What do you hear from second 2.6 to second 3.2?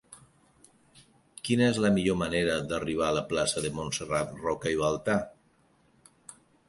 d'arribar a